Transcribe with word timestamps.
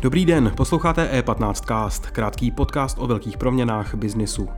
Dobrý 0.00 0.26
den, 0.26 0.52
posloucháte 0.56 1.20
E15cast, 1.20 2.10
krátký 2.10 2.50
podcast 2.50 2.98
o 2.98 3.06
velkých 3.06 3.38
proměnách 3.38 3.94
biznisu. 3.94 4.48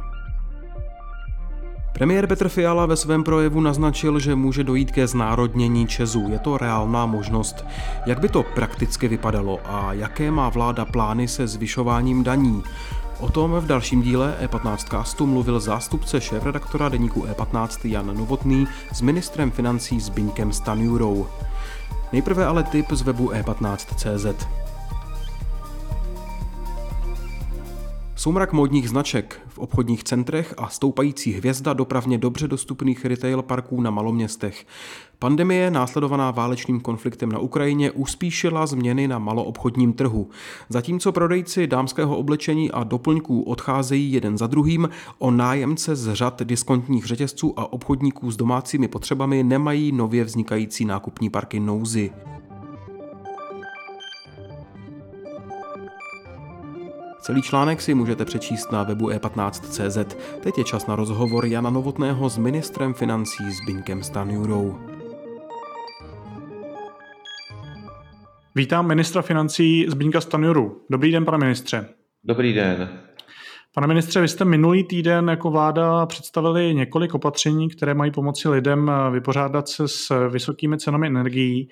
Premiér 1.93 2.27
Petr 2.27 2.49
Fiala 2.49 2.87
ve 2.87 2.97
svém 2.97 3.25
projevu 3.25 3.61
naznačil, 3.61 4.19
že 4.19 4.35
může 4.35 4.65
dojít 4.65 4.91
ke 4.91 5.07
znárodnění 5.07 5.87
Česu. 5.87 6.27
Je 6.31 6.39
to 6.39 6.59
reálná 6.59 7.07
možnost. 7.07 7.65
Jak 8.07 8.21
by 8.21 8.29
to 8.29 8.43
prakticky 8.43 9.09
vypadalo 9.09 9.61
a 9.65 9.93
jaké 9.93 10.31
má 10.31 10.49
vláda 10.49 10.85
plány 10.85 11.29
se 11.29 11.47
zvyšováním 11.47 12.25
daní? 12.25 12.63
O 13.21 13.29
tom 13.29 13.53
v 13.53 13.67
dalším 13.67 14.03
díle 14.03 14.37
E15 14.41 14.77
castu 14.77 15.27
mluvil 15.27 15.61
zástupce 15.61 16.21
šéf-redaktora 16.21 16.89
deníku 16.89 17.23
E15 17.23 17.89
Jan 17.89 18.17
Novotný 18.17 18.67
s 18.93 19.01
ministrem 19.01 19.51
financí 19.51 20.01
Zbyňkem 20.01 20.53
Stanjurou. 20.53 21.27
Nejprve 22.13 22.47
ale 22.47 22.63
tip 22.63 22.87
z 22.93 23.03
webu 23.03 23.29
e15.cz. 23.29 24.66
Soumrak 28.27 28.53
módních 28.53 28.89
značek 28.89 29.41
v 29.49 29.59
obchodních 29.59 30.05
centrech 30.05 30.55
a 30.59 30.69
stoupající 30.69 31.33
hvězda 31.33 31.73
dopravně 31.73 32.19
dobře 32.19 32.49
dostupných 32.49 33.05
retail 33.05 33.43
parků 33.43 33.81
na 33.81 33.91
maloměstech. 33.91 34.67
Pandemie, 35.19 35.71
následovaná 35.71 36.31
válečným 36.31 36.81
konfliktem 36.81 37.33
na 37.33 37.39
Ukrajině, 37.39 37.91
uspíšila 37.91 38.67
změny 38.67 39.09
na 39.09 39.19
maloobchodním 39.19 39.93
trhu. 39.93 40.31
Zatímco 40.69 41.13
prodejci 41.13 41.67
dámského 41.67 42.17
oblečení 42.17 42.71
a 42.71 42.85
doplňků 42.85 43.43
odcházejí 43.43 44.13
jeden 44.13 44.39
za 44.39 44.47
druhým, 44.47 44.89
o 45.19 45.31
nájemce 45.31 45.97
z 45.97 46.15
řad 46.15 46.43
diskontních 46.43 47.07
řetězců 47.07 47.55
a 47.57 47.73
obchodníků 47.73 48.31
s 48.31 48.37
domácími 48.37 48.89
potřebami 48.89 49.43
nemají 49.43 49.93
nově 49.93 50.25
vznikající 50.25 50.85
nákupní 50.85 51.31
parky 51.31 51.61
nouzy. 51.61 52.11
Celý 57.27 57.43
článek 57.43 57.81
si 57.81 57.95
můžete 57.95 58.25
přečíst 58.25 58.73
na 58.73 58.83
webu 58.83 59.09
e15.cz. 59.09 60.17
Teď 60.43 60.59
je 60.59 60.65
čas 60.65 60.87
na 60.87 60.97
rozhovor 60.97 61.47
Jana 61.47 61.71
Novotného 61.71 62.29
s 62.29 62.39
ministrem 62.39 62.95
financí 62.95 63.45
Zbyňkem 63.51 64.03
Stanjurou. 64.03 64.79
Vítám 68.55 68.87
ministra 68.87 69.23
financí 69.23 69.87
Zbyňka 69.89 70.21
Stanjuru. 70.21 70.85
Dobrý 70.91 71.13
den, 71.13 71.25
pane 71.25 71.39
ministře. 71.39 71.89
Dobrý 72.25 72.53
den. 72.53 72.89
Pane 73.79 73.87
ministře, 73.87 74.21
vy 74.21 74.29
jste 74.29 74.45
minulý 74.45 74.85
týden 74.85 75.29
jako 75.29 75.51
vláda 75.51 76.07
představili 76.07 76.75
několik 76.75 77.15
opatření, 77.15 77.69
které 77.69 77.95
mají 77.95 78.11
pomoci 78.11 78.49
lidem 78.49 78.91
vypořádat 79.11 79.69
se 79.69 79.89
s 79.89 80.29
vysokými 80.29 80.79
cenami 80.79 81.07
energií. 81.07 81.69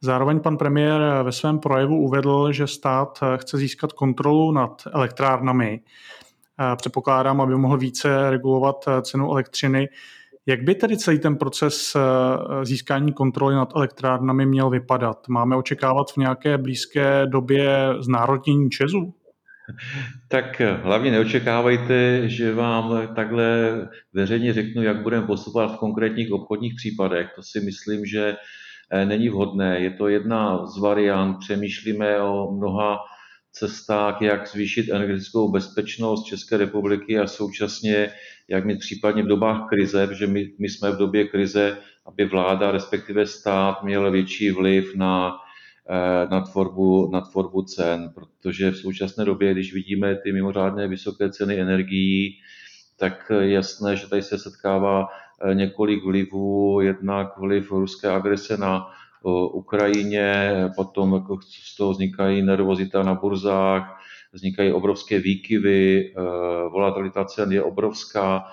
Zároveň 0.00 0.40
pan 0.40 0.56
premiér 0.56 1.00
ve 1.22 1.32
svém 1.32 1.58
projevu 1.58 1.96
uvedl, 1.96 2.52
že 2.52 2.66
stát 2.66 3.18
chce 3.36 3.56
získat 3.56 3.92
kontrolu 3.92 4.52
nad 4.52 4.82
elektrárnami. 4.92 5.80
Předpokládám, 6.76 7.40
aby 7.40 7.56
mohl 7.56 7.78
více 7.78 8.30
regulovat 8.30 8.84
cenu 9.02 9.32
elektřiny. 9.32 9.88
Jak 10.46 10.62
by 10.62 10.74
tedy 10.74 10.96
celý 10.96 11.18
ten 11.18 11.36
proces 11.36 11.96
získání 12.62 13.12
kontroly 13.12 13.54
nad 13.54 13.76
elektrárnami 13.76 14.46
měl 14.46 14.70
vypadat? 14.70 15.28
Máme 15.28 15.56
očekávat 15.56 16.10
v 16.10 16.16
nějaké 16.16 16.58
blízké 16.58 17.26
době 17.26 17.94
znárodnění 18.00 18.70
Česu? 18.70 19.14
Tak 20.28 20.60
hlavně 20.82 21.10
neočekávejte, 21.10 22.28
že 22.28 22.54
vám 22.54 23.14
takhle 23.16 23.72
veřejně 24.12 24.52
řeknu, 24.52 24.82
jak 24.82 25.02
budeme 25.02 25.26
postupovat 25.26 25.74
v 25.74 25.78
konkrétních 25.78 26.32
obchodních 26.32 26.74
případech. 26.74 27.28
To 27.36 27.42
si 27.42 27.60
myslím, 27.60 28.06
že 28.06 28.36
eh, 28.90 29.04
není 29.04 29.28
vhodné. 29.28 29.80
Je 29.80 29.90
to 29.90 30.08
jedna 30.08 30.66
z 30.66 30.78
variant. 30.78 31.38
Přemýšlíme 31.38 32.20
o 32.20 32.52
mnoha 32.52 32.98
cestách, 33.52 34.22
jak 34.22 34.48
zvýšit 34.48 34.90
energetickou 34.90 35.52
bezpečnost 35.52 36.24
České 36.24 36.56
republiky 36.56 37.18
a 37.18 37.26
současně, 37.26 38.10
jak 38.48 38.64
mít 38.64 38.78
případně 38.78 39.22
v 39.22 39.26
dobách 39.26 39.68
krize, 39.68 40.06
protože 40.06 40.26
my, 40.26 40.50
my 40.58 40.68
jsme 40.68 40.90
v 40.90 40.96
době 40.96 41.28
krize, 41.28 41.78
aby 42.06 42.24
vláda, 42.24 42.70
respektive 42.70 43.26
stát, 43.26 43.82
měl 43.82 44.10
větší 44.10 44.50
vliv 44.50 44.94
na 44.94 45.32
na 46.30 46.40
tvorbu, 46.40 47.10
na 47.12 47.20
tvorbu 47.20 47.62
cen, 47.62 48.12
protože 48.14 48.70
v 48.70 48.76
současné 48.76 49.24
době, 49.24 49.52
když 49.52 49.74
vidíme 49.74 50.16
ty 50.16 50.32
mimořádné 50.32 50.88
vysoké 50.88 51.30
ceny 51.30 51.60
energií, 51.60 52.38
tak 52.98 53.32
jasné, 53.40 53.96
že 53.96 54.08
tady 54.08 54.22
se 54.22 54.38
setkává 54.38 55.06
eh, 55.42 55.54
několik 55.54 56.04
vlivů, 56.04 56.80
jednak 56.80 57.38
vliv 57.38 57.72
ruské 57.72 58.10
agrese 58.10 58.56
na 58.56 58.86
Ukrajině, 59.52 60.54
potom 60.76 61.14
jako 61.14 61.38
z 61.42 61.76
toho 61.76 61.92
vznikají 61.92 62.42
nervozita 62.42 63.02
na 63.02 63.14
burzách, 63.14 64.00
vznikají 64.32 64.72
obrovské 64.72 65.18
výkyvy, 65.18 66.12
eh, 66.16 66.20
volatilita 66.68 67.24
cen 67.24 67.52
je 67.52 67.62
obrovská, 67.62 68.44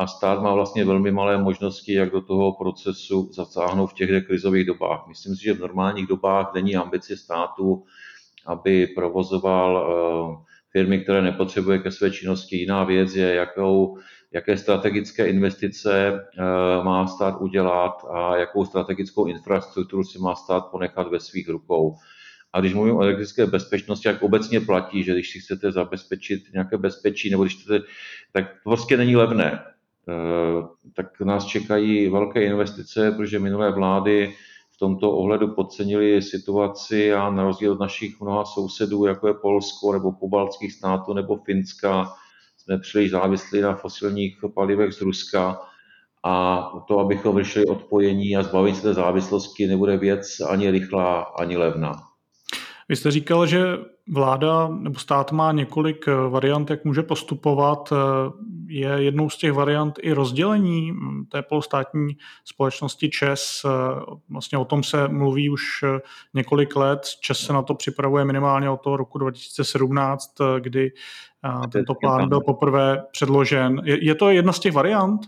a 0.00 0.06
stát 0.06 0.42
má 0.42 0.54
vlastně 0.54 0.84
velmi 0.84 1.10
malé 1.10 1.38
možnosti, 1.38 1.92
jak 1.92 2.10
do 2.10 2.20
toho 2.20 2.52
procesu 2.52 3.30
zasáhnout 3.32 3.86
v 3.86 3.94
těchto 3.94 4.26
krizových 4.26 4.66
dobách. 4.66 5.04
Myslím 5.08 5.36
si, 5.36 5.42
že 5.42 5.52
v 5.52 5.60
normálních 5.60 6.06
dobách 6.06 6.54
není 6.54 6.76
ambice 6.76 7.16
státu, 7.16 7.84
aby 8.46 8.86
provozoval 8.86 9.70
eh, 9.78 10.44
firmy, 10.72 11.00
které 11.00 11.22
nepotřebuje 11.22 11.78
ke 11.78 11.90
své 11.90 12.10
činnosti. 12.10 12.56
Jiná 12.56 12.84
věc 12.84 13.14
je, 13.14 13.34
jakou, 13.34 13.98
jaké 14.32 14.56
strategické 14.56 15.26
investice 15.26 16.08
eh, 16.08 16.84
má 16.84 17.06
stát 17.06 17.40
udělat 17.40 18.04
a 18.10 18.36
jakou 18.36 18.64
strategickou 18.64 19.26
infrastrukturu 19.26 20.04
si 20.04 20.18
má 20.18 20.34
stát 20.34 20.60
ponechat 20.70 21.08
ve 21.08 21.20
svých 21.20 21.48
rukou. 21.48 21.96
A 22.52 22.60
když 22.60 22.74
mluvím 22.74 22.96
o 22.96 23.02
energetické 23.02 23.46
bezpečnosti, 23.46 24.08
jak 24.08 24.22
obecně 24.22 24.60
platí, 24.60 25.02
že 25.02 25.12
když 25.12 25.30
si 25.30 25.40
chcete 25.40 25.72
zabezpečit 25.72 26.42
nějaké 26.52 26.76
bezpečí, 26.76 27.30
nebo 27.30 27.42
když 27.42 27.56
chcete, 27.56 27.86
tak 28.32 28.48
to 28.64 28.70
prostě 28.70 28.96
není 28.96 29.16
levné. 29.16 29.60
Eh, 30.10 30.62
tak 30.94 31.20
nás 31.20 31.44
čekají 31.44 32.08
velké 32.08 32.44
investice, 32.44 33.12
protože 33.12 33.38
minulé 33.38 33.72
vlády 33.72 34.34
v 34.70 34.78
tomto 34.78 35.12
ohledu 35.12 35.54
podcenili 35.54 36.22
situaci 36.22 37.12
a 37.12 37.30
na 37.30 37.42
rozdíl 37.42 37.72
od 37.72 37.80
našich 37.80 38.20
mnoha 38.20 38.44
sousedů, 38.44 39.06
jako 39.06 39.28
je 39.28 39.34
Polsko 39.34 39.92
nebo 39.92 40.12
pobaltských 40.12 40.72
států 40.72 41.14
nebo 41.14 41.36
Finska, 41.36 42.12
jsme 42.56 42.78
příliš 42.78 43.10
závislí 43.10 43.60
na 43.60 43.74
fosilních 43.74 44.38
palivech 44.54 44.92
z 44.92 45.00
Ruska 45.00 45.60
a 46.24 46.62
to, 46.88 46.98
abychom 46.98 47.36
vyšli 47.36 47.66
odpojení 47.66 48.36
a 48.36 48.42
zbavit 48.42 48.76
se 48.76 48.82
té 48.82 48.94
závislosti, 48.94 49.66
nebude 49.66 49.96
věc 49.96 50.40
ani 50.40 50.70
rychlá, 50.70 51.22
ani 51.22 51.56
levná. 51.56 52.02
Vy 52.88 52.96
jste 52.96 53.10
říkal, 53.10 53.46
že 53.46 53.78
vláda 54.10 54.68
nebo 54.68 54.98
stát 54.98 55.32
má 55.32 55.52
několik 55.52 56.08
eh, 56.08 56.14
variant, 56.28 56.70
jak 56.70 56.84
může 56.84 57.02
postupovat. 57.02 57.92
Eh, 57.92 57.96
je 58.66 58.88
jednou 58.88 59.30
z 59.30 59.36
těch 59.36 59.52
variant 59.52 59.98
i 60.02 60.12
rozdělení 60.12 60.92
hm, 60.92 61.24
té 61.28 61.42
polostátní 61.42 62.16
společnosti 62.44 63.10
ČES. 63.10 63.62
Eh, 63.64 63.70
vlastně 64.28 64.58
o 64.58 64.64
tom 64.64 64.82
se 64.82 65.08
mluví 65.08 65.50
už 65.50 65.84
několik 66.34 66.76
let. 66.76 67.00
ČES 67.20 67.38
se 67.38 67.52
na 67.52 67.62
to 67.62 67.74
připravuje 67.74 68.24
minimálně 68.24 68.70
od 68.70 68.80
toho 68.80 68.96
roku 68.96 69.18
2017, 69.18 70.34
kdy 70.58 70.92
tento 71.72 71.94
plán 71.94 72.28
byl 72.28 72.40
poprvé 72.40 73.02
předložen. 73.12 73.82
Je 73.84 74.14
to 74.14 74.30
jedna 74.30 74.52
z 74.52 74.58
těch 74.58 74.72
variant? 74.72 75.20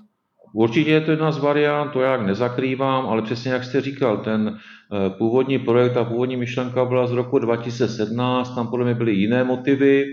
Určitě 0.53 0.91
je 0.91 1.01
to 1.01 1.11
jedna 1.11 1.33
z 1.33 1.39
variant, 1.39 1.93
to 1.93 2.01
já 2.01 2.23
nezakrývám, 2.23 3.07
ale 3.07 3.23
přesně 3.23 3.53
jak 3.53 3.65
jste 3.65 3.81
říkal, 3.81 4.17
ten 4.17 4.59
eh, 4.59 5.11
původní 5.11 5.59
projekt 5.59 5.97
a 5.97 6.05
původní 6.05 6.37
myšlenka 6.37 6.85
byla 6.85 7.07
z 7.07 7.13
roku 7.13 7.39
2017, 7.39 8.55
tam 8.55 8.69
podle 8.69 8.85
mě 8.85 8.95
byly 8.95 9.13
jiné 9.13 9.45
motivy. 9.45 10.05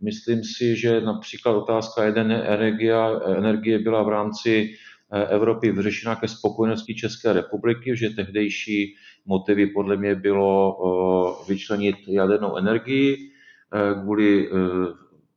Myslím 0.00 0.44
si, 0.44 0.76
že 0.76 1.00
například 1.00 1.52
otázka 1.52 2.04
jedné 2.04 2.42
energie, 2.42 2.94
energie 3.36 3.78
byla 3.78 4.02
v 4.02 4.08
rámci 4.08 4.74
eh, 5.12 5.26
Evropy 5.26 5.72
vyřešena 5.72 6.16
ke 6.16 6.28
spokojenosti 6.28 6.94
České 6.94 7.32
republiky, 7.32 7.96
že 7.96 8.10
tehdejší 8.10 8.94
motivy 9.26 9.66
podle 9.66 9.96
mě 9.96 10.14
bylo 10.14 10.76
eh, 10.78 11.52
vyčlenit 11.52 11.96
jadernou 12.08 12.56
energii 12.56 13.16
kvůli 14.02 14.48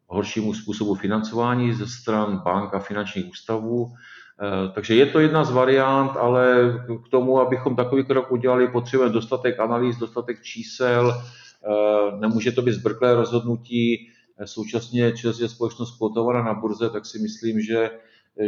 horšímu 0.07 0.53
způsobu 0.53 0.95
financování 0.95 1.73
ze 1.73 1.87
stran 1.87 2.37
bank 2.37 2.73
a 2.73 2.79
finančních 2.79 3.29
ústavů. 3.29 3.93
Eh, 4.41 4.71
takže 4.73 4.95
je 4.95 5.05
to 5.05 5.19
jedna 5.19 5.43
z 5.43 5.51
variant, 5.51 6.17
ale 6.17 6.73
k 7.05 7.09
tomu, 7.09 7.39
abychom 7.39 7.75
takový 7.75 8.03
krok 8.03 8.31
udělali, 8.31 8.67
potřebujeme 8.67 9.13
dostatek 9.13 9.59
analýz, 9.59 9.97
dostatek 9.97 10.41
čísel, 10.41 11.13
eh, 11.13 12.17
nemůže 12.19 12.51
to 12.51 12.61
být 12.61 12.73
zbrklé 12.73 13.15
rozhodnutí. 13.15 14.09
Eh, 14.37 14.47
současně 14.47 15.11
ČES 15.11 15.39
je 15.39 15.49
společnost 15.49 15.97
kotovaná 15.97 16.43
na 16.43 16.53
burze, 16.53 16.89
tak 16.89 17.05
si 17.05 17.19
myslím, 17.19 17.61
že, 17.61 17.91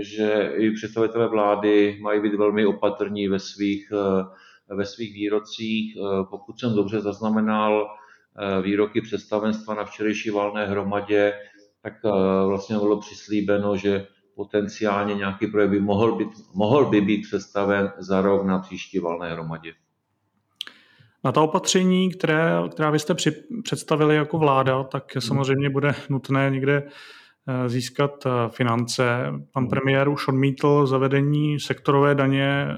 že 0.02 0.54
i 0.58 0.72
představitelé 0.72 1.28
vlády 1.28 1.98
mají 2.02 2.22
být 2.22 2.36
velmi 2.36 2.66
opatrní 2.66 3.28
ve 3.28 3.40
svých, 3.40 3.92
ve 4.70 4.86
svých 4.86 5.14
výrocích. 5.14 5.98
Pokud 6.30 6.60
jsem 6.60 6.76
dobře 6.76 7.02
zaznamenal 7.02 7.88
výroky 8.62 9.02
představenstva 9.02 9.76
na 9.76 9.86
včerejší 9.86 10.30
valné 10.30 10.66
hromadě, 10.66 11.34
tak 11.82 11.94
vlastně 12.48 12.78
bylo 12.78 13.00
přislíbeno, 13.00 13.78
že 13.78 14.08
potenciálně 14.36 15.16
nějaký 15.16 15.48
projekt 15.48 15.70
by 15.70 15.80
mohl, 15.80 16.16
být, 16.16 16.30
mohl 16.54 16.86
by 16.86 17.02
být 17.02 17.22
představen 17.22 17.94
za 17.98 18.22
rok 18.22 18.46
na 18.46 18.60
příští 18.60 19.00
valné 19.00 19.34
hromadě. 19.34 19.74
Na 21.24 21.32
ta 21.32 21.42
opatření, 21.42 22.12
které, 22.12 22.52
která 22.72 22.90
vy 22.90 23.00
jste 23.00 23.14
při, 23.14 23.32
představili 23.64 24.16
jako 24.16 24.38
vláda, 24.38 24.84
tak 24.84 25.04
samozřejmě 25.20 25.70
bude 25.70 25.96
nutné 26.10 26.50
někde 26.50 26.84
eh, 27.48 27.70
získat 27.70 28.26
eh, 28.26 28.30
finance. 28.50 29.04
Pan 29.54 29.64
hmm. 29.64 29.70
premiér 29.70 30.10
už 30.10 30.28
odmítl 30.28 30.86
zavedení 30.86 31.60
sektorové 31.60 32.16
daně 32.16 32.68
eh, 32.70 32.76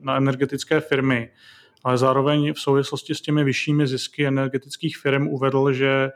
na 0.00 0.16
energetické 0.16 0.80
firmy, 0.80 1.30
ale 1.84 1.98
zároveň 1.98 2.52
v 2.52 2.60
souvislosti 2.60 3.14
s 3.14 3.20
těmi 3.20 3.44
vyššími 3.44 3.86
zisky 3.86 4.26
energetických 4.26 4.96
firm 4.96 5.28
uvedl, 5.28 5.72
že 5.72 6.10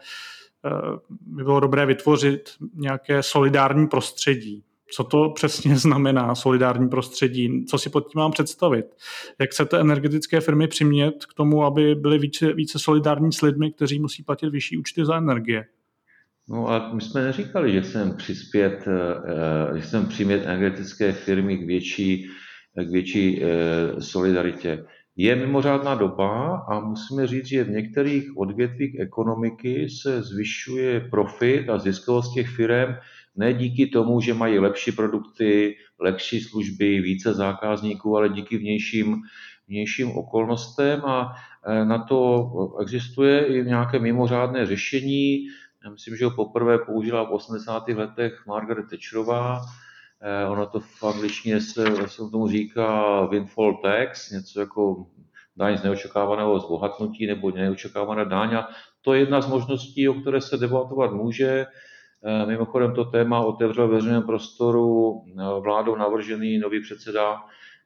by 1.21 1.45
bylo 1.45 1.61
dobré 1.61 1.87
vytvořit 1.87 2.51
nějaké 2.75 3.23
solidární 3.23 3.87
prostředí. 3.87 4.65
Co 4.91 5.05
to 5.05 5.31
přesně 5.31 5.77
znamená 5.79 6.35
solidární 6.35 6.89
prostředí? 6.89 7.65
Co 7.65 7.79
si 7.79 7.91
pod 7.91 8.01
tím 8.01 8.19
mám 8.19 8.33
představit? 8.33 8.87
Jak 9.41 9.51
chcete 9.51 9.81
energetické 9.81 10.41
firmy 10.41 10.69
přimět 10.69 11.25
k 11.25 11.35
tomu, 11.35 11.65
aby 11.65 11.95
byly 11.95 12.19
více, 12.19 12.53
více 12.53 12.79
solidární 12.79 13.33
s 13.33 13.43
lidmi, 13.43 13.73
kteří 13.73 13.99
musí 13.99 14.23
platit 14.23 14.51
vyšší 14.51 14.79
účty 14.79 15.05
za 15.05 15.17
energie? 15.17 15.65
No 16.49 16.69
a 16.69 16.93
my 16.95 17.01
jsme 17.01 17.25
neříkali, 17.25 17.73
že 17.73 17.81
chceme 17.81 18.15
přispět, 18.15 18.85
eh, 18.89 19.77
že 19.79 19.81
chceme 19.81 20.07
přimět 20.07 20.47
energetické 20.47 21.13
firmy 21.13 21.57
k 21.57 21.67
větší, 21.67 22.31
k 22.85 22.91
větší 22.91 23.43
eh, 23.43 23.47
solidaritě. 24.01 24.85
Je 25.17 25.37
mimořádná 25.37 25.95
doba 25.95 26.57
a 26.69 26.81
musíme 26.81 27.27
říct, 27.27 27.47
že 27.47 27.65
v 27.65 27.71
některých 27.71 28.37
odvětvích 28.37 29.01
ekonomiky 29.01 29.89
se 29.89 30.23
zvyšuje 30.23 31.01
profit 31.01 31.69
a 31.69 31.79
ziskovost 31.79 32.35
těch 32.35 32.49
firm 32.49 32.95
ne 33.37 33.55
díky 33.55 33.87
tomu, 33.87 34.21
že 34.21 34.35
mají 34.35 34.59
lepší 34.59 34.93
produkty, 34.93 35.77
lepší 36.01 36.41
služby, 36.41 37.01
více 37.01 37.35
zákazníků, 37.35 38.17
ale 38.17 38.29
díky 38.29 38.59
vnějším, 38.59 39.23
vnějším 39.69 40.11
okolnostem 40.11 41.05
a 41.05 41.33
e, 41.67 41.85
na 41.85 41.99
to 41.99 42.51
existuje 42.81 43.47
i 43.47 43.65
nějaké 43.65 43.99
mimořádné 43.99 44.67
řešení. 44.67 45.47
Já 45.85 45.91
myslím, 45.91 46.17
že 46.17 46.25
ho 46.25 46.31
poprvé 46.31 46.79
použila 46.79 47.25
v 47.25 47.33
80. 47.33 47.89
letech 47.89 48.47
Margaret 48.47 48.91
Thatcherová. 48.91 49.61
E, 50.21 50.47
ono 50.47 50.67
to 50.67 50.81
v 50.81 51.05
angličtině 51.05 51.61
se, 51.61 52.09
se 52.09 52.23
tomu 52.31 52.49
říká 52.49 53.21
windfall 53.27 53.77
tax, 53.83 54.31
něco 54.31 54.61
jako 54.61 55.07
daň 55.57 55.79
z 55.79 55.83
neočekávaného 55.83 56.59
zbohatnutí 56.59 57.27
nebo 57.27 57.51
neočekávaná 57.51 58.25
daň. 58.25 58.55
A 58.55 58.69
to 59.03 59.15
je 59.15 59.21
jedna 59.21 59.41
z 59.41 59.49
možností, 59.49 60.09
o 60.09 60.15
které 60.15 60.41
se 60.41 60.57
debatovat 60.57 61.13
může. 61.13 61.67
Eh, 62.25 62.47
mimochodem 62.47 62.95
to 62.95 63.05
téma 63.05 63.41
otevřel 63.41 63.89
veřejném 63.89 64.23
prostoru 64.23 65.15
eh, 65.29 65.61
vládou 65.61 65.97
navržený 65.97 66.59
nový 66.59 66.83
předseda 66.83 67.43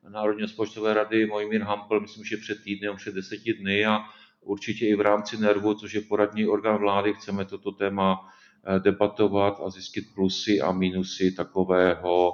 Národní 0.09 0.43
rozpočtové 0.43 0.95
rady 0.95 1.27
Mojmír 1.27 1.63
Hampel, 1.63 2.01
myslím, 2.01 2.25
že 2.25 2.37
před 2.37 2.63
týdnem, 2.65 2.97
před 2.97 3.15
deseti 3.15 3.55
dny 3.55 3.87
a 3.87 3.99
určitě 4.41 4.87
i 4.87 4.95
v 4.95 5.01
rámci 5.01 5.37
NERVu, 5.37 5.75
což 5.75 5.93
je 5.95 6.01
poradní 6.01 6.47
orgán 6.47 6.79
vlády, 6.79 7.15
chceme 7.15 7.45
toto 7.45 7.73
téma 7.73 8.21
eh, 8.21 8.40
debatovat 8.79 9.61
a 9.67 9.71
zjistit 9.71 10.05
plusy 10.15 10.61
a 10.61 10.73
minusy 10.73 11.33
takového, 11.33 12.33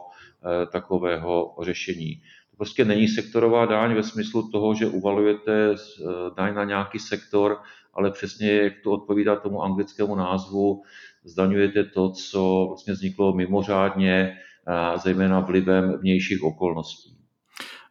takového 0.73 1.57
řešení. 1.63 2.15
To 2.51 2.57
prostě 2.57 2.85
není 2.85 3.09
sektorová 3.09 3.67
daň 3.67 3.95
ve 3.95 4.03
smyslu 4.03 4.51
toho, 4.51 4.75
že 4.75 4.87
uvalujete 4.87 5.75
daň 6.37 6.55
na 6.55 6.65
nějaký 6.65 6.99
sektor, 6.99 7.59
ale 7.95 8.11
přesně 8.11 8.53
jak 8.53 8.73
to 8.85 8.91
odpovídá 8.91 9.37
tomu 9.37 9.63
anglickému 9.63 10.15
názvu, 10.15 10.83
zdaňujete 11.25 11.85
to, 11.85 12.11
co 12.11 12.65
vlastně 12.69 12.93
vzniklo 12.93 13.33
mimořádně, 13.33 14.37
zejména 15.03 15.41
vlivem 15.41 15.99
vnějších 16.01 16.43
okolností. 16.43 17.17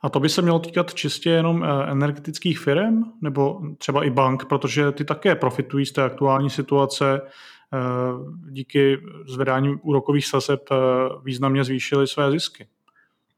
A 0.01 0.09
to 0.09 0.19
by 0.19 0.29
se 0.29 0.41
mělo 0.41 0.59
týkat 0.59 0.93
čistě 0.93 1.29
jenom 1.29 1.65
energetických 1.91 2.59
firm 2.59 3.03
nebo 3.21 3.61
třeba 3.77 4.03
i 4.03 4.09
bank, 4.09 4.45
protože 4.45 4.91
ty 4.91 5.05
také 5.05 5.35
profitují 5.35 5.85
z 5.85 5.91
té 5.91 6.03
aktuální 6.03 6.49
situace. 6.49 7.21
E, 7.73 8.51
díky 8.51 8.97
zvedání 9.27 9.75
úrokových 9.81 10.25
sazeb 10.25 10.62
e, 10.71 10.75
významně 11.23 11.63
zvýšily 11.63 12.07
své 12.07 12.31
zisky. 12.31 12.67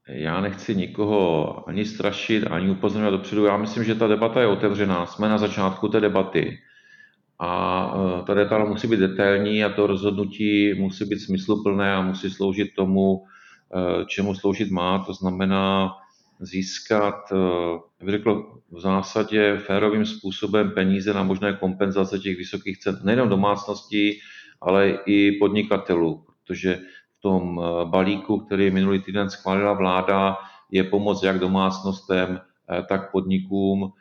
Já 0.07 0.41
nechci 0.41 0.75
nikoho 0.75 1.69
ani 1.69 1.85
strašit, 1.85 2.43
ani 2.43 2.69
upozorňovat 2.69 3.13
dopředu. 3.13 3.45
Já 3.45 3.57
myslím, 3.57 3.83
že 3.83 3.95
ta 3.95 4.07
debata 4.07 4.41
je 4.41 4.47
otevřená. 4.47 5.05
Jsme 5.05 5.29
na 5.29 5.37
začátku 5.37 5.87
té 5.87 5.99
debaty 5.99 6.57
a 7.39 7.93
e, 8.19 8.23
ta 8.23 8.33
data 8.33 8.65
musí 8.65 8.87
být 8.87 8.99
detailní 8.99 9.63
a 9.63 9.69
to 9.69 9.87
rozhodnutí 9.87 10.73
musí 10.73 11.05
být 11.05 11.19
smysluplné 11.19 11.93
a 11.93 12.01
musí 12.01 12.29
sloužit 12.29 12.75
tomu, 12.75 13.23
čemu 14.07 14.35
sloužit 14.35 14.71
má, 14.71 14.99
to 14.99 15.13
znamená 15.13 15.91
získat, 16.39 17.31
e, 17.31 18.05
bych 18.05 18.11
řekl, 18.11 18.61
v 18.71 18.79
zásadě 18.79 19.57
férovým 19.57 20.05
způsobem 20.05 20.71
peníze 20.71 21.13
na 21.13 21.23
možné 21.23 21.53
kompenzace 21.53 22.19
těch 22.19 22.37
vysokých 22.37 22.79
cen, 22.79 22.99
nejenom 23.03 23.29
domácností, 23.29 24.19
ale 24.61 24.89
i 25.05 25.31
podnikatelů, 25.31 26.25
protože 26.47 26.79
v 27.17 27.21
tom 27.21 27.61
balíku, 27.83 28.39
který 28.39 28.71
minulý 28.71 28.99
týden 28.99 29.29
schválila 29.29 29.73
vláda, 29.73 30.37
je 30.71 30.83
pomoc 30.83 31.23
jak 31.23 31.39
domácnostem, 31.39 32.41
tak 32.89 33.11
podnikům, 33.11 33.91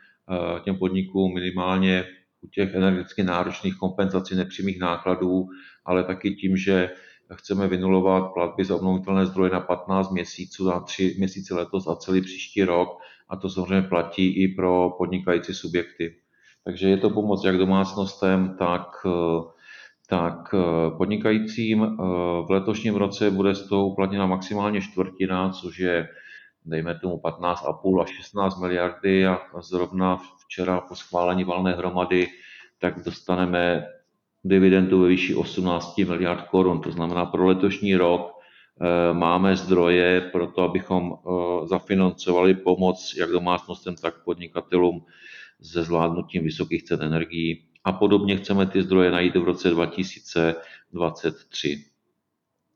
těm 0.65 0.77
podnikům 0.77 1.35
minimálně 1.35 2.05
u 2.41 2.49
těch 2.49 2.75
energeticky 2.75 3.23
náročných 3.23 3.77
kompenzací 3.77 4.35
nepřímých 4.35 4.81
nákladů, 4.81 5.49
ale 5.85 6.05
taky 6.05 6.35
tím, 6.35 6.57
že 6.57 6.91
chceme 7.35 7.69
vynulovat 7.69 8.33
platby 8.35 8.65
za 8.65 8.77
obnovitelné 8.77 9.27
zdroje 9.27 9.51
na 9.51 9.61
15 9.61 10.11
měsíců, 10.11 10.69
na 10.69 10.81
3 10.81 11.15
měsíce 11.19 11.55
letos 11.55 11.87
a 11.87 11.97
celý 11.97 12.21
příští 12.21 12.65
rok. 12.65 12.89
A 13.29 13.37
to 13.37 13.51
samozřejmě 13.51 13.89
platí 13.89 14.43
i 14.43 14.49
pro 14.49 14.91
podnikající 14.99 15.55
subjekty. 15.55 16.17
Takže 16.65 16.89
je 16.89 16.97
to 16.97 17.11
pomoc 17.11 17.45
jak 17.45 17.59
domácnostem, 17.59 18.57
tak, 18.59 18.87
tak 20.09 20.55
podnikajícím. 20.97 21.97
V 22.47 22.47
letošním 22.49 22.95
roce 22.95 23.31
bude 23.31 23.55
z 23.55 23.69
toho 23.69 23.87
uplatněna 23.87 24.27
maximálně 24.27 24.81
čtvrtina, 24.81 25.51
což 25.51 25.79
je 25.79 26.09
dejme 26.65 26.99
tomu 26.99 27.17
15,5 27.17 28.03
až 28.03 28.11
16 28.11 28.61
miliardy 28.61 29.27
a 29.27 29.41
zrovna 29.61 30.21
včera 30.39 30.81
po 30.81 30.95
schválení 30.95 31.45
valné 31.45 31.73
hromady, 31.73 32.29
tak 32.79 33.05
dostaneme 33.05 33.87
dividendu 34.49 35.01
ve 35.01 35.09
výši 35.09 35.35
18 35.35 35.99
miliard 35.99 36.49
korun. 36.49 36.81
To 36.81 36.91
znamená, 36.91 37.27
pro 37.27 37.47
letošní 37.47 37.97
rok 37.97 38.31
eh, 38.31 39.15
máme 39.15 39.57
zdroje 39.57 40.21
pro 40.21 40.47
to, 40.47 40.63
abychom 40.63 41.13
eh, 41.13 41.17
zafinancovali 41.67 42.55
pomoc 42.55 43.15
jak 43.19 43.31
domácnostem, 43.31 43.95
tak 43.95 44.25
podnikatelům 44.25 45.05
se 45.63 45.83
zvládnutím 45.83 46.45
vysokých 46.45 46.83
cen 46.83 47.03
energií. 47.03 47.63
A 47.85 47.93
podobně 47.93 48.37
chceme 48.37 48.67
ty 48.67 48.83
zdroje 48.83 49.11
najít 49.11 49.37
v 49.37 49.45
roce 49.45 49.71
2023. 49.71 51.85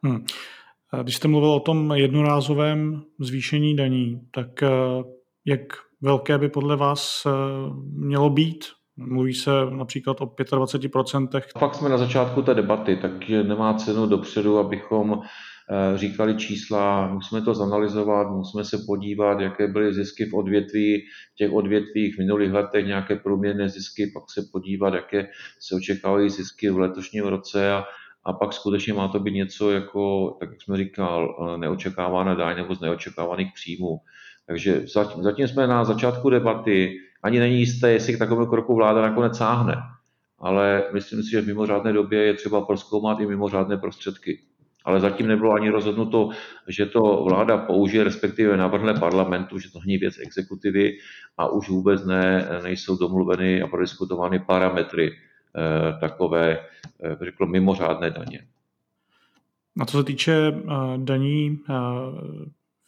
Hmm. 0.03 0.25
Když 1.03 1.17
jste 1.17 1.29
mluvil 1.29 1.51
o 1.51 1.61
tom 1.61 1.93
jednorázovém 1.95 3.03
zvýšení 3.19 3.77
daní, 3.77 4.21
tak 4.31 4.63
eh, 4.63 4.69
jak 5.45 5.61
velké 6.01 6.39
by 6.39 6.49
podle 6.49 6.77
vás 6.77 7.27
mělo 7.93 8.31
být? 8.31 8.65
Mluví 9.07 9.35
se 9.35 9.51
například 9.71 10.21
o 10.21 10.27
25%. 10.27 11.41
Pak 11.59 11.75
jsme 11.75 11.89
na 11.89 11.99
začátku 11.99 12.43
té 12.43 12.55
debaty, 12.55 12.97
takže 13.03 13.45
nemá 13.45 13.75
cenu 13.75 14.07
dopředu, 14.07 14.59
abychom 14.59 15.21
eh, 15.23 15.99
říkali 15.99 16.37
čísla, 16.37 17.09
musíme 17.09 17.43
to 17.43 17.55
zanalizovat, 17.55 18.31
musíme 18.31 18.65
se 18.65 18.79
podívat, 18.87 19.41
jaké 19.41 19.69
byly 19.69 19.95
zisky 19.95 20.25
v 20.25 20.35
odvětví, 20.35 21.01
v 21.33 21.37
těch 21.37 21.53
odvětvích 21.53 22.15
v 22.15 22.19
minulých 22.19 22.53
letech, 22.53 22.87
nějaké 22.87 23.17
průměrné 23.17 23.69
zisky, 23.69 24.11
pak 24.15 24.23
se 24.31 24.49
podívat, 24.53 24.95
jaké 24.95 25.29
se 25.61 25.75
očekávají 25.75 26.31
zisky 26.31 26.71
v 26.71 26.79
letošním 26.79 27.25
roce 27.25 27.73
a 27.73 27.85
a 28.25 28.33
pak 28.33 28.53
skutečně 28.53 28.93
má 28.93 29.09
to 29.09 29.21
být 29.21 29.35
něco 29.35 29.71
jako, 29.71 30.31
tak 30.41 30.51
jak 30.51 30.63
jsme 30.63 30.77
říkal, 30.77 31.37
neočekávaná 31.57 32.35
daň 32.35 32.57
nebo 32.57 32.75
z 32.75 32.81
neočekávaných 32.81 33.49
příjmů. 33.55 33.99
Takže 34.47 34.85
zatím 35.21 35.49
jsme 35.49 35.67
na 35.67 35.85
začátku 35.85 36.31
debaty, 36.31 36.97
ani 37.23 37.39
není 37.39 37.59
jisté, 37.59 37.93
jestli 37.93 38.15
k 38.15 38.19
takovému 38.19 38.47
kroku 38.47 38.75
vláda 38.75 39.03
nakonec 39.03 39.37
sáhne. 39.37 39.77
Ale 40.39 40.85
myslím 40.93 41.23
si, 41.23 41.31
že 41.31 41.41
v 41.41 41.47
mimořádné 41.47 41.93
době 41.93 42.25
je 42.25 42.35
třeba 42.35 42.61
proskoumat 42.61 43.21
i 43.21 43.27
mimořádné 43.27 43.77
prostředky. 43.77 44.41
Ale 44.85 45.01
zatím 45.01 45.27
nebylo 45.27 45.53
ani 45.53 45.71
rozhodnuto, 45.71 46.31
že 46.69 46.87
to 46.87 47.25
vláda 47.25 47.59
použije, 47.59 48.05
respektive 48.05 48.57
navrhne 48.57 48.95
parlamentu, 48.95 49.59
že 49.59 49.73
to 49.73 49.81
není 49.87 49.99
věc 49.99 50.19
exekutivy 50.19 50.93
a 51.39 51.49
už 51.49 51.69
vůbec 51.69 52.05
ne, 52.05 52.49
nejsou 52.63 52.97
domluveny 52.97 53.63
a 53.63 53.67
prodiskutovány 53.67 54.39
parametry 54.39 55.13
Eh, 55.57 55.99
takové, 56.01 56.59
eh, 57.03 57.17
řekl, 57.25 57.47
mimořádné 57.47 58.11
daně. 58.11 58.47
A 59.81 59.87
co 59.87 59.99
se 59.99 60.05
týče 60.05 60.33
eh, 60.33 60.63
daní 60.97 61.59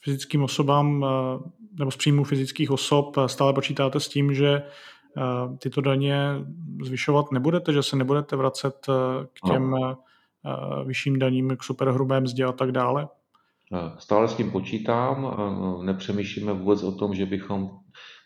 fyzickým 0.04 0.42
osobám 0.42 1.06
nebo 1.78 1.90
z 1.90 1.97
příjmu 1.97 2.25
fyzických 2.25 2.71
osob, 2.71 3.16
stále 3.26 3.52
počítáte 3.52 4.00
s 4.00 4.09
tím, 4.09 4.35
že 4.35 4.62
tyto 5.59 5.80
daně 5.80 6.18
zvyšovat 6.82 7.32
nebudete, 7.32 7.73
že 7.73 7.82
se 7.82 7.97
nebudete 7.97 8.37
vracet 8.37 8.87
k 9.32 9.49
těm 9.52 9.71
no. 9.71 9.99
vyšším 10.85 11.18
daním, 11.18 11.56
k 11.56 11.62
superhrubé 11.62 12.21
mzdě 12.21 12.44
a 12.44 12.52
tak 12.52 12.73
dále? 12.73 13.09
Stále 13.99 14.28
s 14.28 14.35
tím 14.35 14.50
počítám, 14.50 15.37
nepřemýšlíme 15.82 16.52
vůbec 16.52 16.82
o 16.82 16.92
tom, 16.92 17.14
že 17.14 17.26
bychom 17.26 17.71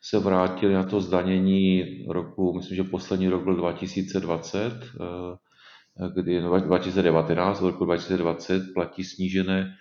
se 0.03 0.19
vrátili 0.19 0.75
na 0.75 0.85
to 0.85 1.01
zdanění 1.01 1.85
roku, 2.09 2.53
myslím, 2.57 2.77
že 2.77 2.85
poslední 2.85 3.29
rok 3.29 3.45
byl 3.45 3.55
2020, 3.55 4.73
kdy 6.15 6.43
2019, 6.61 7.61
v 7.61 7.67
roku 7.67 7.85
2020 7.85 8.63
platí 8.75 9.05
snížené, 9.05 9.75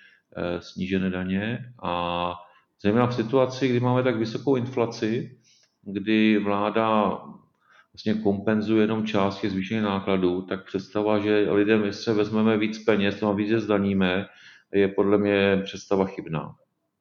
snížené 0.59 1.09
daně 1.09 1.59
a 1.83 2.33
zejména 2.83 3.07
v 3.07 3.15
situaci, 3.15 3.67
kdy 3.67 3.79
máme 3.79 4.03
tak 4.03 4.15
vysokou 4.15 4.55
inflaci, 4.55 5.37
kdy 5.83 6.37
vláda 6.37 7.17
vlastně 7.93 8.13
kompenzuje 8.23 8.83
jenom 8.83 9.05
část 9.05 9.45
zvýšených 9.45 9.83
nákladů, 9.83 10.41
tak 10.41 10.65
představa, 10.65 11.19
že 11.19 11.47
lidem, 11.51 11.83
jestli 11.83 12.03
se 12.03 12.13
vezmeme 12.13 12.57
víc 12.57 12.83
peněz, 12.83 13.19
to 13.19 13.29
a 13.29 13.33
víc 13.33 13.49
je 13.49 13.59
zdaníme, 13.59 14.25
je 14.73 14.87
podle 14.87 15.17
mě 15.17 15.61
představa 15.63 16.05
chybná. 16.05 16.55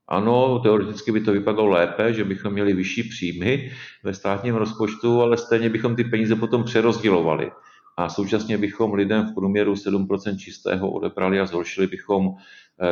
Ano, 0.08 0.58
teoreticky 0.58 1.12
by 1.12 1.20
to 1.20 1.32
vypadalo 1.32 1.68
lépe, 1.68 2.12
že 2.12 2.24
bychom 2.24 2.52
měli 2.52 2.74
vyšší 2.74 3.02
příjmy 3.02 3.70
ve 4.04 4.14
státním 4.14 4.54
rozpočtu, 4.54 5.22
ale 5.22 5.36
stejně 5.36 5.70
bychom 5.70 5.96
ty 5.96 6.04
peníze 6.04 6.36
potom 6.36 6.64
přerozdělovali. 6.64 7.50
A 7.96 8.08
současně 8.08 8.58
bychom 8.58 8.94
lidem 8.94 9.26
v 9.26 9.34
průměru 9.34 9.74
7% 9.74 10.38
čistého 10.38 10.90
odebrali 10.90 11.40
a 11.40 11.46
zhoršili 11.46 11.86
bychom 11.86 12.28
eh, 12.28 12.40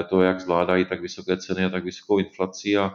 to, 0.08 0.22
jak 0.22 0.40
zvládají 0.40 0.84
tak 0.84 1.00
vysoké 1.00 1.36
ceny 1.36 1.64
a 1.64 1.68
tak 1.68 1.84
vysokou 1.84 2.18
inflaci. 2.18 2.76
A 2.76 2.94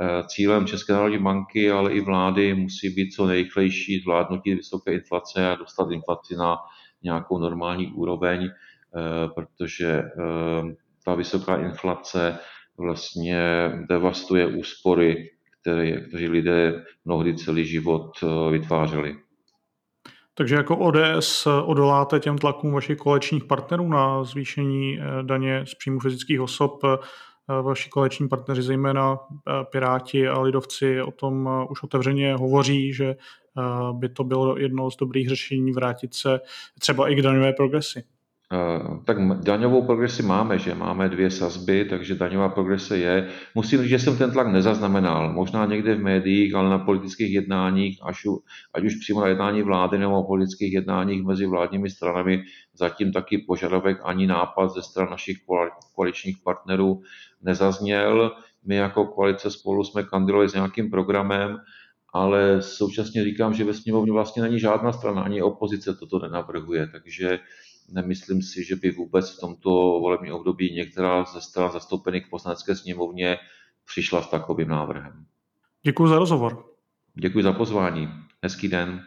eh, 0.00 0.22
cílem 0.26 0.66
České 0.66 0.92
národní 0.92 1.18
banky, 1.18 1.70
ale 1.70 1.92
i 1.92 2.00
vlády 2.00 2.54
musí 2.54 2.90
být 2.90 3.10
co 3.10 3.26
nejrychlejší 3.26 4.00
zvládnutí 4.00 4.54
vysoké 4.54 4.92
inflace 4.92 5.50
a 5.50 5.54
dostat 5.54 5.90
inflaci 5.90 6.36
na 6.36 6.56
nějakou 7.02 7.38
normální 7.38 7.92
úroveň, 7.92 8.44
eh, 8.44 9.28
protože 9.34 10.02
ta 11.04 11.14
vysoká 11.14 11.56
inflace 11.56 12.38
vlastně 12.78 13.70
devastuje 13.88 14.46
úspory, 14.46 15.30
které, 15.60 16.00
kteří 16.00 16.28
lidé 16.28 16.84
mnohdy 17.04 17.34
celý 17.34 17.64
život 17.64 18.10
eh, 18.22 18.50
vytvářeli. 18.52 19.16
Takže 20.38 20.54
jako 20.54 20.76
ODS 20.76 21.46
odoláte 21.46 22.20
těm 22.20 22.38
tlakům 22.38 22.72
vašich 22.72 22.98
kolečních 22.98 23.44
partnerů 23.44 23.88
na 23.88 24.24
zvýšení 24.24 24.98
eh, 24.98 25.22
daně 25.22 25.64
z 25.66 25.74
příjmu 25.74 26.00
fyzických 26.00 26.40
osob. 26.40 26.84
Eh, 26.84 27.62
vaši 27.62 27.90
koleční 27.90 28.28
partneři, 28.28 28.62
zejména 28.62 29.18
Piráti 29.70 30.28
a 30.28 30.40
Lidovci, 30.40 31.02
o 31.02 31.10
tom 31.10 31.66
už 31.70 31.82
otevřeně 31.82 32.34
hovoří, 32.34 32.92
že 32.92 33.16
by 33.92 34.08
to 34.08 34.24
bylo 34.24 34.58
jedno 34.58 34.90
z 34.90 34.96
dobrých 34.96 35.28
řešení 35.28 35.72
vrátit 35.72 36.14
se 36.14 36.40
třeba 36.80 37.08
i 37.08 37.14
k 37.14 37.22
daňové 37.22 37.52
progresi. 37.52 38.04
Eh, 38.52 39.04
tak 39.04 39.16
daňovou 39.44 39.84
progresi 39.84 40.22
máme, 40.22 40.58
že 40.58 40.74
máme 40.74 41.08
dvě 41.08 41.30
sazby, 41.30 41.84
takže 41.84 42.14
daňová 42.14 42.48
progrese 42.48 42.98
je. 42.98 43.28
Musím 43.54 43.80
říct, 43.80 43.88
že 43.90 43.98
jsem 43.98 44.18
ten 44.18 44.30
tlak 44.30 44.46
nezaznamenal. 44.46 45.32
Možná 45.32 45.66
někde 45.66 45.94
v 45.94 46.00
médiích, 46.00 46.54
ale 46.54 46.70
na 46.70 46.78
politických 46.78 47.32
jednáních, 47.32 47.98
až 48.02 48.24
u, 48.26 48.42
ať 48.74 48.84
už 48.84 48.94
přímo 48.94 49.20
na 49.20 49.26
jednání 49.26 49.62
vlády 49.62 49.98
nebo 49.98 50.24
politických 50.24 50.72
jednáních 50.72 51.22
mezi 51.22 51.46
vládními 51.46 51.90
stranami, 51.90 52.44
zatím 52.74 53.12
taky 53.12 53.38
požadavek 53.38 54.00
ani 54.04 54.26
nápad 54.26 54.68
ze 54.68 54.82
stran 54.82 55.10
našich 55.10 55.36
koaličních 55.94 56.38
partnerů 56.44 57.02
nezazněl. 57.42 58.32
My 58.64 58.76
jako 58.76 59.06
koalice 59.06 59.50
spolu 59.50 59.84
jsme 59.84 60.02
kandidovali 60.02 60.48
s 60.48 60.54
nějakým 60.54 60.90
programem, 60.90 61.58
ale 62.14 62.62
současně 62.62 63.24
říkám, 63.24 63.54
že 63.54 63.64
ve 63.64 63.74
sněmovně 63.74 64.12
vlastně 64.12 64.42
není 64.42 64.60
žádná 64.60 64.92
strana, 64.92 65.22
ani 65.22 65.42
opozice 65.42 65.94
toto 65.94 66.18
nenavrhuje, 66.18 66.88
takže 66.92 67.38
Nemyslím 67.88 68.42
si, 68.42 68.64
že 68.64 68.76
by 68.76 68.90
vůbec 68.90 69.30
v 69.30 69.40
tomto 69.40 69.70
volebním 70.00 70.32
období 70.32 70.74
některá 70.74 71.24
ze 71.24 71.40
stran 71.40 71.72
zastoupených 71.72 72.26
v 72.26 72.30
poslanecké 72.30 72.76
sněmovně 72.76 73.36
přišla 73.86 74.22
s 74.22 74.30
takovým 74.30 74.68
návrhem. 74.68 75.26
Děkuji 75.82 76.08
za 76.08 76.18
rozhovor. 76.18 76.64
Děkuji 77.14 77.44
za 77.44 77.52
pozvání. 77.52 78.08
Hezký 78.42 78.68
den. 78.68 79.04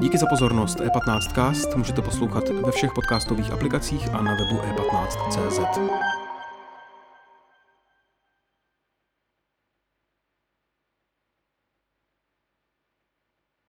Díky 0.00 0.18
za 0.18 0.26
pozornost. 0.26 0.80
E15cast 0.80 1.76
můžete 1.76 2.02
poslouchat 2.02 2.48
ve 2.48 2.72
všech 2.72 2.90
podcastových 2.94 3.50
aplikacích 3.50 4.08
a 4.14 4.22
na 4.22 4.34
webu 4.34 4.56
e15.cz. 4.56 6.17